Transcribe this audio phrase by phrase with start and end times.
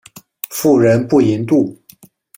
[0.49, 1.77] 妇人不淫妒。